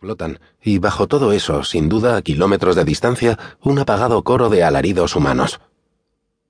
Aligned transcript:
Flotan, 0.00 0.38
y 0.62 0.78
bajo 0.78 1.08
todo 1.08 1.32
eso, 1.32 1.64
sin 1.64 1.88
duda 1.88 2.16
a 2.16 2.22
kilómetros 2.22 2.76
de 2.76 2.84
distancia, 2.84 3.36
un 3.60 3.80
apagado 3.80 4.22
coro 4.22 4.48
de 4.48 4.62
alaridos 4.62 5.16
humanos. 5.16 5.60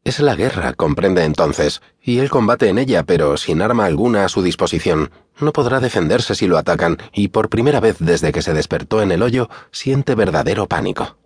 Es 0.04 0.20
la 0.20 0.36
guerra, 0.36 0.74
comprende 0.74 1.24
entonces, 1.24 1.80
y 2.02 2.18
él 2.18 2.28
combate 2.28 2.68
en 2.68 2.76
ella, 2.76 3.04
pero 3.04 3.38
sin 3.38 3.62
arma 3.62 3.86
alguna 3.86 4.26
a 4.26 4.28
su 4.28 4.42
disposición. 4.42 5.10
No 5.40 5.54
podrá 5.54 5.80
defenderse 5.80 6.34
si 6.34 6.46
lo 6.46 6.58
atacan, 6.58 6.98
y 7.14 7.28
por 7.28 7.48
primera 7.48 7.80
vez 7.80 7.96
desde 8.00 8.32
que 8.32 8.42
se 8.42 8.52
despertó 8.52 9.00
en 9.00 9.12
el 9.12 9.22
hoyo, 9.22 9.48
siente 9.70 10.14
verdadero 10.14 10.66
pánico. 10.66 11.16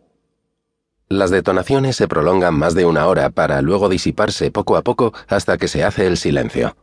Las 1.09 1.33
detonaciones 1.33 1.97
se 1.97 2.07
prolongan 2.07 2.55
más 2.55 2.75
de 2.75 2.85
una 2.85 3.09
hora 3.09 3.31
para 3.31 3.63
luego 3.63 3.89
disiparse 3.89 4.53
poco 4.53 4.77
a 4.77 4.83
poco 4.83 5.13
hasta 5.27 5.59
que 5.59 5.67
se 5.67 5.83
hace 5.83 6.07
el 6.07 6.17
silencio. 6.17 6.77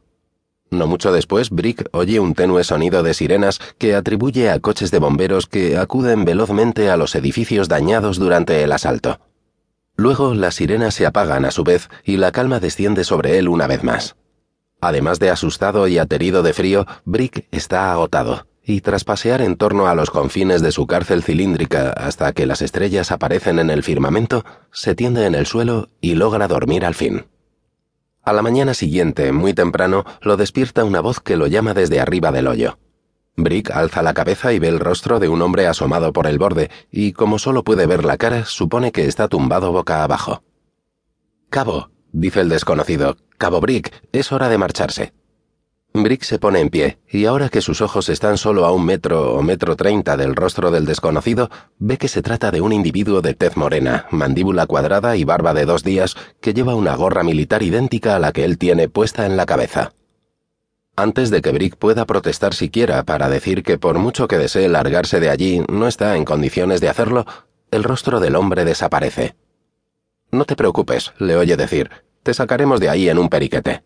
No 0.72 0.86
mucho 0.86 1.12
después, 1.12 1.50
Brick 1.50 1.90
oye 1.92 2.20
un 2.20 2.36
tenue 2.36 2.64
sonido 2.64 3.02
de 3.02 3.14
sirenas 3.14 3.60
que 3.78 3.96
atribuye 3.96 4.50
a 4.52 4.60
coches 4.60 4.92
de 4.92 5.00
bomberos 5.00 5.48
que 5.48 5.78
acuden 5.78 6.26
velozmente 6.26 6.90
a 6.90 6.98
los 6.98 7.16
edificios 7.16 7.68
dañados 7.68 8.20
durante 8.20 8.62
el 8.62 8.72
asalto. 8.72 9.20
Luego 9.96 10.34
las 10.34 10.56
sirenas 10.56 10.94
se 10.94 11.06
apagan 11.06 11.44
a 11.44 11.52
su 11.52 11.64
vez 11.64 11.90
y 12.04 12.18
la 12.18 12.32
calma 12.32 12.60
desciende 12.60 13.04
sobre 13.04 13.40
él 13.40 13.50
una 13.50 13.68
vez 13.68 13.84
más. 13.84 14.16
Además 14.80 15.20
de 15.20 15.30
asustado 15.30 15.88
y 15.88 15.98
aterido 15.98 16.44
de 16.44 16.54
frío, 16.54 16.86
Brick 17.04 17.48
está 17.52 17.92
agotado, 17.92 18.48
y 18.64 18.82
tras 18.82 19.04
pasear 19.04 19.42
en 19.42 19.58
torno 19.58 19.88
a 19.88 19.96
los 19.96 20.10
confines 20.10 20.62
de 20.62 20.72
su 20.72 20.88
cárcel 20.88 21.24
cilíndrica 21.24 21.90
hasta 21.90 22.32
que 22.32 22.46
las 22.46 22.62
estrellas 22.62 23.12
aparecen 23.12 23.60
en 23.60 23.72
el 23.72 23.84
firmamento, 23.84 24.46
se 24.72 24.96
tiende 24.96 25.26
en 25.26 25.36
el 25.36 25.48
suelo 25.48 25.90
y 26.00 26.16
logra 26.16 26.48
dormir 26.48 26.86
al 26.86 26.96
fin. 26.96 27.26
A 28.30 28.34
la 28.34 28.44
mañana 28.44 28.76
siguiente, 28.76 29.32
muy 29.32 29.56
temprano, 29.56 30.06
lo 30.22 30.38
despierta 30.38 30.84
una 30.84 31.02
voz 31.02 31.20
que 31.20 31.36
lo 31.36 31.48
llama 31.48 31.74
desde 31.74 32.00
arriba 32.00 32.32
del 32.32 32.46
hoyo. 32.46 32.78
Brick 33.36 33.72
alza 33.72 34.04
la 34.04 34.14
cabeza 34.14 34.54
y 34.54 34.60
ve 34.60 34.68
el 34.68 34.80
rostro 34.80 35.20
de 35.20 35.30
un 35.30 35.42
hombre 35.42 35.66
asomado 35.66 36.14
por 36.14 36.28
el 36.28 36.38
borde, 36.38 36.70
y 36.92 37.14
como 37.14 37.40
solo 37.40 37.64
puede 37.64 37.88
ver 37.88 38.06
la 38.06 38.18
cara, 38.18 38.46
supone 38.46 38.92
que 38.92 39.08
está 39.08 39.30
tumbado 39.30 39.72
boca 39.72 40.04
abajo. 40.04 40.44
Cabo, 41.50 41.90
dice 42.12 42.42
el 42.42 42.50
desconocido, 42.50 43.18
Cabo 43.40 43.62
Brick, 43.62 44.00
es 44.12 44.32
hora 44.32 44.48
de 44.48 44.60
marcharse. 44.60 45.14
Brick 45.94 46.22
se 46.24 46.38
pone 46.38 46.60
en 46.60 46.70
pie, 46.70 47.00
y 47.10 47.26
ahora 47.26 47.50
que 47.50 47.62
sus 47.62 47.82
ojos 47.82 48.10
están 48.10 48.38
solo 48.38 48.66
a 48.66 48.72
un 48.72 48.86
metro 48.86 49.34
o 49.34 49.42
metro 49.42 49.76
treinta 49.76 50.18
del 50.18 50.36
rostro 50.36 50.70
del 50.70 50.86
desconocido, 50.86 51.50
ve 51.80 51.98
que 51.98 52.08
se 52.08 52.22
trata 52.22 52.52
de 52.52 52.62
un 52.62 52.72
individuo 52.72 53.22
de 53.22 53.34
tez 53.34 53.58
morena, 53.58 54.06
mandíbula 54.12 54.68
cuadrada 54.68 55.16
y 55.18 55.24
barba 55.24 55.56
de 55.56 55.66
dos 55.66 55.84
días, 55.84 56.16
que 56.42 56.54
lleva 56.54 56.76
una 56.76 56.96
gorra 56.96 57.24
militar 57.24 57.64
idéntica 57.64 58.16
a 58.16 58.20
la 58.20 58.32
que 58.32 58.46
él 58.46 58.60
tiene 58.60 58.88
puesta 58.88 59.26
en 59.26 59.36
la 59.36 59.48
cabeza. 59.48 59.94
Antes 60.96 61.32
de 61.32 61.42
que 61.42 61.52
Brick 61.52 61.76
pueda 61.78 62.06
protestar 62.06 62.54
siquiera 62.54 63.04
para 63.04 63.30
decir 63.30 63.64
que 63.64 63.78
por 63.78 63.98
mucho 63.98 64.28
que 64.28 64.38
desee 64.38 64.70
largarse 64.70 65.20
de 65.20 65.30
allí 65.30 65.64
no 65.70 65.88
está 65.88 66.18
en 66.18 66.26
condiciones 66.26 66.82
de 66.82 66.90
hacerlo, 66.90 67.26
el 67.72 67.84
rostro 67.84 68.20
del 68.20 68.36
hombre 68.36 68.64
desaparece. 68.64 69.36
No 70.32 70.46
te 70.46 70.56
preocupes, 70.56 71.14
le 71.18 71.36
oye 71.36 71.58
decir, 71.58 71.90
te 72.22 72.34
sacaremos 72.34 72.80
de 72.80 72.90
ahí 72.90 73.10
en 73.10 73.18
un 73.18 73.30
periquete. 73.30 73.82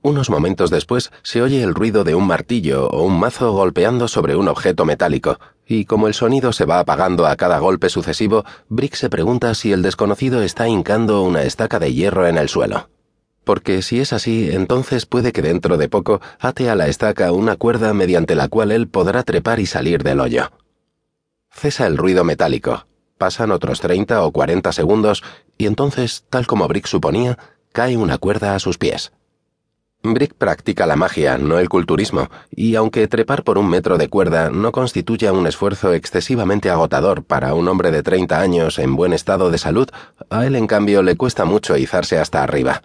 Unos 0.00 0.30
momentos 0.30 0.70
después 0.70 1.10
se 1.24 1.42
oye 1.42 1.60
el 1.60 1.74
ruido 1.74 2.04
de 2.04 2.14
un 2.14 2.24
martillo 2.24 2.86
o 2.86 3.02
un 3.02 3.18
mazo 3.18 3.52
golpeando 3.52 4.06
sobre 4.06 4.36
un 4.36 4.46
objeto 4.46 4.84
metálico, 4.84 5.40
y 5.66 5.86
como 5.86 6.06
el 6.06 6.14
sonido 6.14 6.52
se 6.52 6.64
va 6.64 6.78
apagando 6.78 7.26
a 7.26 7.34
cada 7.34 7.58
golpe 7.58 7.88
sucesivo, 7.88 8.44
Brick 8.68 8.94
se 8.94 9.10
pregunta 9.10 9.52
si 9.54 9.72
el 9.72 9.82
desconocido 9.82 10.42
está 10.42 10.68
hincando 10.68 11.22
una 11.22 11.42
estaca 11.42 11.80
de 11.80 11.92
hierro 11.92 12.28
en 12.28 12.38
el 12.38 12.48
suelo. 12.48 12.90
Porque 13.42 13.82
si 13.82 13.98
es 13.98 14.12
así, 14.12 14.50
entonces 14.52 15.04
puede 15.04 15.32
que 15.32 15.42
dentro 15.42 15.76
de 15.76 15.88
poco 15.88 16.20
ate 16.38 16.70
a 16.70 16.76
la 16.76 16.86
estaca 16.86 17.32
una 17.32 17.56
cuerda 17.56 17.92
mediante 17.92 18.36
la 18.36 18.46
cual 18.46 18.70
él 18.70 18.86
podrá 18.86 19.24
trepar 19.24 19.58
y 19.58 19.66
salir 19.66 20.04
del 20.04 20.20
hoyo. 20.20 20.52
Cesa 21.50 21.88
el 21.88 21.96
ruido 21.96 22.22
metálico. 22.22 22.86
Pasan 23.16 23.50
otros 23.50 23.80
treinta 23.80 24.22
o 24.22 24.30
cuarenta 24.30 24.72
segundos, 24.72 25.24
y 25.56 25.66
entonces, 25.66 26.24
tal 26.30 26.46
como 26.46 26.68
Brick 26.68 26.86
suponía, 26.86 27.36
cae 27.72 27.96
una 27.96 28.16
cuerda 28.18 28.54
a 28.54 28.60
sus 28.60 28.78
pies. 28.78 29.12
Brick 30.02 30.34
practica 30.34 30.86
la 30.86 30.94
magia, 30.94 31.38
no 31.38 31.58
el 31.58 31.68
culturismo, 31.68 32.30
y 32.54 32.76
aunque 32.76 33.08
trepar 33.08 33.42
por 33.42 33.58
un 33.58 33.68
metro 33.68 33.98
de 33.98 34.08
cuerda 34.08 34.48
no 34.48 34.70
constituya 34.70 35.32
un 35.32 35.46
esfuerzo 35.46 35.92
excesivamente 35.92 36.70
agotador 36.70 37.24
para 37.24 37.54
un 37.54 37.66
hombre 37.66 37.90
de 37.90 38.04
30 38.04 38.40
años 38.40 38.78
en 38.78 38.94
buen 38.94 39.12
estado 39.12 39.50
de 39.50 39.58
salud, 39.58 39.88
a 40.30 40.46
él 40.46 40.54
en 40.54 40.68
cambio 40.68 41.02
le 41.02 41.16
cuesta 41.16 41.44
mucho 41.44 41.76
izarse 41.76 42.18
hasta 42.18 42.44
arriba. 42.44 42.82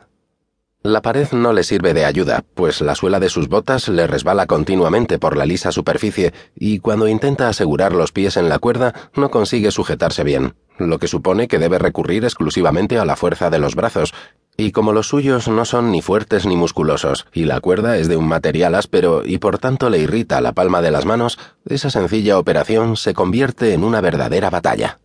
La 0.81 1.01
pared 1.01 1.29
no 1.31 1.53
le 1.53 1.63
sirve 1.63 1.94
de 1.94 2.03
ayuda, 2.03 2.44
pues 2.56 2.81
la 2.81 2.96
suela 2.96 3.22
de 3.22 3.30
sus 3.30 3.47
botas 3.47 3.88
le 3.88 4.06
resbala 4.06 4.47
continuamente 4.47 5.18
por 5.18 5.38
la 5.38 5.45
lisa 5.45 5.72
superficie 5.72 6.34
y 6.56 6.80
cuando 6.80 7.07
intenta 7.07 7.47
asegurar 7.47 7.94
los 7.94 8.12
pies 8.12 8.35
en 8.35 8.50
la 8.50 8.59
cuerda 8.59 8.94
no 9.16 9.30
consigue 9.31 9.72
sujetarse 9.72 10.25
bien, 10.25 10.56
lo 10.80 11.00
que 11.00 11.07
supone 11.07 11.47
que 11.47 11.59
debe 11.59 11.80
recurrir 11.80 12.25
exclusivamente 12.25 12.97
a 12.97 13.06
la 13.06 13.16
fuerza 13.16 13.50
de 13.50 13.59
los 13.59 13.75
brazos, 13.75 14.13
y 14.58 14.72
como 14.72 14.94
los 14.94 15.08
suyos 15.08 15.47
no 15.47 15.66
son 15.66 15.91
ni 15.91 16.02
fuertes 16.02 16.46
ni 16.46 16.56
musculosos, 16.56 17.25
y 17.34 17.46
la 17.46 17.59
cuerda 17.59 17.97
es 17.97 18.08
de 18.08 18.18
un 18.18 18.28
material 18.28 18.75
áspero 18.75 19.24
y 19.25 19.40
por 19.40 19.58
tanto 19.58 19.90
le 19.90 20.00
irrita 20.00 20.41
la 20.41 20.53
palma 20.53 20.81
de 20.81 20.91
las 20.91 21.06
manos, 21.06 21.40
esa 21.66 21.90
sencilla 21.90 22.38
operación 22.38 22.96
se 22.96 23.13
convierte 23.13 23.74
en 23.74 23.84
una 23.84 24.02
verdadera 24.02 24.50
batalla. 24.50 25.00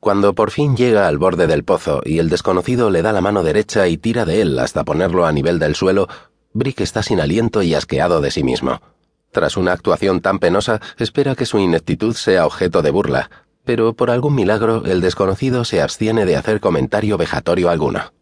Cuando 0.00 0.34
por 0.34 0.50
fin 0.50 0.76
llega 0.76 1.06
al 1.06 1.18
borde 1.18 1.46
del 1.46 1.62
pozo 1.62 2.02
y 2.04 2.18
el 2.18 2.28
desconocido 2.28 2.90
le 2.90 3.02
da 3.02 3.12
la 3.12 3.20
mano 3.20 3.44
derecha 3.44 3.86
y 3.86 3.96
tira 3.96 4.24
de 4.24 4.42
él 4.42 4.58
hasta 4.58 4.82
ponerlo 4.82 5.26
a 5.26 5.32
nivel 5.32 5.60
del 5.60 5.76
suelo, 5.76 6.08
Brick 6.52 6.80
está 6.80 7.04
sin 7.04 7.20
aliento 7.20 7.62
y 7.62 7.74
asqueado 7.74 8.20
de 8.20 8.32
sí 8.32 8.42
mismo. 8.42 8.82
Tras 9.30 9.56
una 9.56 9.72
actuación 9.72 10.20
tan 10.20 10.40
penosa, 10.40 10.80
espera 10.98 11.36
que 11.36 11.46
su 11.46 11.58
ineptitud 11.58 12.14
sea 12.14 12.44
objeto 12.44 12.82
de 12.82 12.90
burla, 12.90 13.30
pero 13.64 13.94
por 13.94 14.10
algún 14.10 14.34
milagro 14.34 14.84
el 14.84 15.00
desconocido 15.00 15.64
se 15.64 15.80
abstiene 15.80 16.26
de 16.26 16.36
hacer 16.36 16.58
comentario 16.58 17.16
vejatorio 17.16 17.70
alguno. 17.70 18.12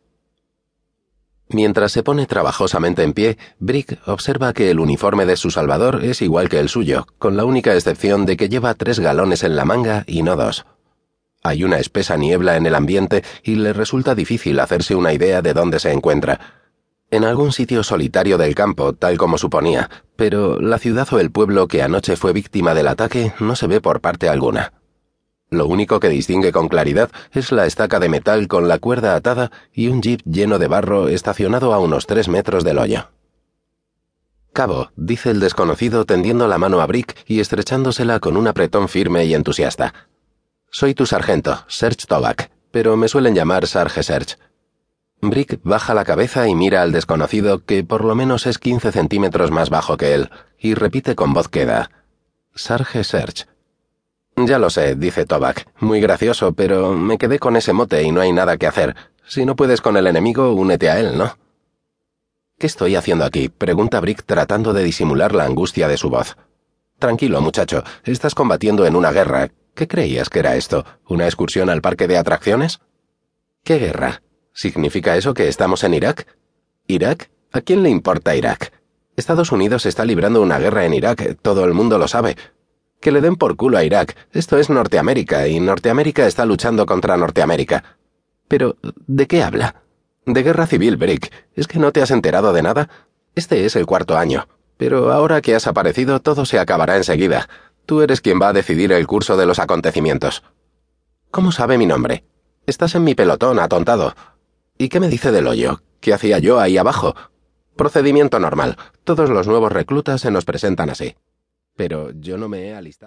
Mientras 1.52 1.90
se 1.90 2.04
pone 2.04 2.26
trabajosamente 2.26 3.02
en 3.02 3.12
pie, 3.12 3.36
Brick 3.58 3.98
observa 4.06 4.52
que 4.52 4.70
el 4.70 4.78
uniforme 4.78 5.26
de 5.26 5.36
su 5.36 5.50
salvador 5.50 6.04
es 6.04 6.22
igual 6.22 6.48
que 6.48 6.60
el 6.60 6.68
suyo, 6.68 7.08
con 7.18 7.36
la 7.36 7.44
única 7.44 7.74
excepción 7.74 8.24
de 8.24 8.36
que 8.36 8.48
lleva 8.48 8.74
tres 8.74 9.00
galones 9.00 9.42
en 9.42 9.56
la 9.56 9.64
manga 9.64 10.04
y 10.06 10.22
no 10.22 10.36
dos. 10.36 10.64
Hay 11.42 11.64
una 11.64 11.78
espesa 11.78 12.16
niebla 12.16 12.56
en 12.56 12.66
el 12.66 12.76
ambiente 12.76 13.24
y 13.42 13.56
le 13.56 13.72
resulta 13.72 14.14
difícil 14.14 14.60
hacerse 14.60 14.94
una 14.94 15.12
idea 15.12 15.42
de 15.42 15.52
dónde 15.52 15.80
se 15.80 15.90
encuentra. 15.90 16.38
En 17.10 17.24
algún 17.24 17.50
sitio 17.50 17.82
solitario 17.82 18.38
del 18.38 18.54
campo, 18.54 18.92
tal 18.92 19.18
como 19.18 19.36
suponía, 19.36 19.90
pero 20.14 20.60
la 20.60 20.78
ciudad 20.78 21.08
o 21.12 21.18
el 21.18 21.32
pueblo 21.32 21.66
que 21.66 21.82
anoche 21.82 22.14
fue 22.14 22.32
víctima 22.32 22.74
del 22.74 22.86
ataque 22.86 23.32
no 23.40 23.56
se 23.56 23.66
ve 23.66 23.80
por 23.80 24.00
parte 24.00 24.28
alguna. 24.28 24.72
Lo 25.50 25.66
único 25.66 25.98
que 25.98 26.08
distingue 26.08 26.52
con 26.52 26.68
claridad 26.68 27.10
es 27.32 27.50
la 27.50 27.66
estaca 27.66 27.98
de 27.98 28.08
metal 28.08 28.46
con 28.46 28.68
la 28.68 28.78
cuerda 28.78 29.16
atada 29.16 29.50
y 29.72 29.88
un 29.88 30.00
jeep 30.00 30.22
lleno 30.24 30.60
de 30.60 30.68
barro 30.68 31.08
estacionado 31.08 31.74
a 31.74 31.80
unos 31.80 32.06
tres 32.06 32.28
metros 32.28 32.62
del 32.62 32.78
hoyo. 32.78 33.08
Cabo, 34.52 34.90
dice 34.96 35.30
el 35.30 35.40
desconocido 35.40 36.04
tendiendo 36.04 36.46
la 36.46 36.58
mano 36.58 36.80
a 36.80 36.86
Brick 36.86 37.16
y 37.26 37.40
estrechándosela 37.40 38.20
con 38.20 38.36
un 38.36 38.46
apretón 38.46 38.88
firme 38.88 39.24
y 39.24 39.34
entusiasta. 39.34 39.94
Soy 40.70 40.94
tu 40.94 41.04
sargento, 41.04 41.64
Serge 41.66 42.06
Tobac, 42.06 42.50
pero 42.70 42.96
me 42.96 43.08
suelen 43.08 43.34
llamar 43.34 43.66
Sarge 43.66 44.04
Serge. 44.04 44.36
Brick 45.20 45.60
baja 45.64 45.94
la 45.94 46.04
cabeza 46.04 46.48
y 46.48 46.54
mira 46.54 46.82
al 46.82 46.92
desconocido, 46.92 47.64
que 47.64 47.84
por 47.84 48.04
lo 48.04 48.14
menos 48.14 48.46
es 48.46 48.58
quince 48.58 48.92
centímetros 48.92 49.50
más 49.50 49.68
bajo 49.68 49.96
que 49.96 50.14
él, 50.14 50.30
y 50.58 50.74
repite 50.74 51.14
con 51.14 51.32
voz 51.32 51.48
queda. 51.48 51.90
Sarge 52.54 53.04
Serge. 53.04 53.49
Ya 54.36 54.58
lo 54.58 54.70
sé, 54.70 54.94
dice 54.94 55.26
Tobac. 55.26 55.68
Muy 55.80 56.00
gracioso, 56.00 56.52
pero 56.52 56.92
me 56.92 57.18
quedé 57.18 57.38
con 57.38 57.56
ese 57.56 57.72
mote 57.72 58.02
y 58.02 58.12
no 58.12 58.20
hay 58.20 58.32
nada 58.32 58.56
que 58.56 58.66
hacer. 58.66 58.96
Si 59.26 59.44
no 59.44 59.56
puedes 59.56 59.80
con 59.80 59.96
el 59.96 60.06
enemigo, 60.06 60.52
únete 60.52 60.88
a 60.88 60.98
él, 60.98 61.16
¿no? 61.16 61.36
¿Qué 62.58 62.66
estoy 62.66 62.96
haciendo 62.96 63.24
aquí? 63.24 63.48
pregunta 63.48 64.00
Brick 64.00 64.24
tratando 64.24 64.72
de 64.72 64.84
disimular 64.84 65.34
la 65.34 65.44
angustia 65.44 65.88
de 65.88 65.96
su 65.96 66.10
voz. 66.10 66.36
Tranquilo, 66.98 67.40
muchacho. 67.40 67.82
Estás 68.04 68.34
combatiendo 68.34 68.84
en 68.86 68.96
una 68.96 69.12
guerra. 69.12 69.50
¿Qué 69.74 69.88
creías 69.88 70.28
que 70.28 70.40
era 70.40 70.56
esto? 70.56 70.84
¿Una 71.08 71.24
excursión 71.24 71.70
al 71.70 71.80
parque 71.80 72.06
de 72.06 72.18
atracciones? 72.18 72.80
¿Qué 73.64 73.78
guerra? 73.78 74.22
¿Significa 74.52 75.16
eso 75.16 75.32
que 75.32 75.48
estamos 75.48 75.84
en 75.84 75.94
Irak? 75.94 76.26
¿Irak? 76.86 77.30
¿A 77.52 77.62
quién 77.62 77.82
le 77.82 77.88
importa 77.88 78.36
Irak? 78.36 78.72
Estados 79.16 79.52
Unidos 79.52 79.86
está 79.86 80.04
librando 80.04 80.42
una 80.42 80.58
guerra 80.58 80.84
en 80.84 80.94
Irak, 80.94 81.38
todo 81.40 81.64
el 81.64 81.72
mundo 81.72 81.98
lo 81.98 82.08
sabe. 82.08 82.36
Que 83.00 83.12
le 83.12 83.20
den 83.20 83.36
por 83.36 83.56
culo 83.56 83.78
a 83.78 83.84
Irak. 83.84 84.16
Esto 84.32 84.58
es 84.58 84.68
Norteamérica 84.68 85.48
y 85.48 85.58
Norteamérica 85.58 86.26
está 86.26 86.44
luchando 86.44 86.84
contra 86.84 87.16
Norteamérica. 87.16 87.96
Pero, 88.46 88.76
¿de 88.82 89.26
qué 89.26 89.42
habla? 89.42 89.82
De 90.26 90.42
guerra 90.42 90.66
civil, 90.66 90.96
Brick. 90.96 91.32
¿Es 91.54 91.66
que 91.66 91.78
no 91.78 91.92
te 91.92 92.02
has 92.02 92.10
enterado 92.10 92.52
de 92.52 92.62
nada? 92.62 92.90
Este 93.34 93.64
es 93.64 93.74
el 93.76 93.86
cuarto 93.86 94.18
año. 94.18 94.48
Pero 94.76 95.12
ahora 95.12 95.40
que 95.40 95.54
has 95.54 95.66
aparecido, 95.66 96.20
todo 96.20 96.44
se 96.44 96.58
acabará 96.58 96.96
enseguida. 96.96 97.48
Tú 97.86 98.02
eres 98.02 98.20
quien 98.20 98.40
va 98.40 98.48
a 98.48 98.52
decidir 98.52 98.92
el 98.92 99.06
curso 99.06 99.36
de 99.36 99.46
los 99.46 99.58
acontecimientos. 99.58 100.42
¿Cómo 101.30 101.52
sabe 101.52 101.78
mi 101.78 101.86
nombre? 101.86 102.24
Estás 102.66 102.94
en 102.94 103.04
mi 103.04 103.14
pelotón, 103.14 103.58
atontado. 103.58 104.14
¿Y 104.76 104.88
qué 104.88 105.00
me 105.00 105.08
dice 105.08 105.32
del 105.32 105.46
hoyo? 105.46 105.82
¿Qué 106.00 106.12
hacía 106.12 106.38
yo 106.38 106.60
ahí 106.60 106.76
abajo? 106.76 107.14
Procedimiento 107.76 108.38
normal. 108.38 108.76
Todos 109.04 109.30
los 109.30 109.46
nuevos 109.46 109.72
reclutas 109.72 110.20
se 110.20 110.30
nos 110.30 110.44
presentan 110.44 110.90
así. 110.90 111.16
Pero 111.80 112.10
yo 112.12 112.36
no 112.36 112.46
me 112.50 112.66
he 112.66 112.74
alistado. 112.74 112.98